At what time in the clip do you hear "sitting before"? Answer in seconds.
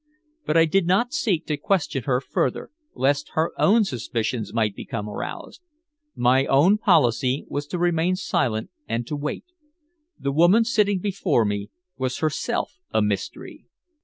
10.63-11.45